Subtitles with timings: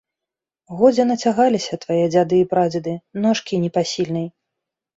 [0.79, 2.97] Годзе нацягаліся твае дзяды і прадзеды
[3.29, 4.27] ношкі непасільнай!